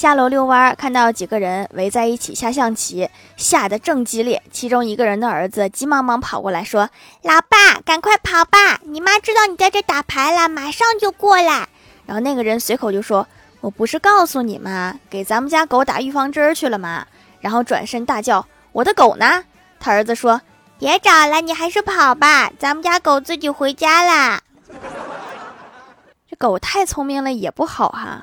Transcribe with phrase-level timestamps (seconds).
[0.00, 4.42] 下楼遛弯，看到几个人围在一起下象棋，下得正激烈。
[4.50, 6.88] 其中一个人的儿子急忙忙跑过来，说
[7.20, 8.80] ：“老爸，赶快跑吧！
[8.84, 11.68] 你妈知道你在这打牌了，马上就过来。”
[12.06, 13.28] 然后那个人随口就说
[13.60, 14.98] ：“我不是告诉你吗？
[15.10, 17.06] 给咱们家狗打预防针去了吗？”
[17.40, 19.44] 然后转身大叫：“我的狗呢？”
[19.78, 20.40] 他儿子说
[20.80, 24.40] ：“别找了，你还是跑吧，咱们家狗自己回家啦。”
[26.26, 28.22] 这狗太聪明了也不好哈。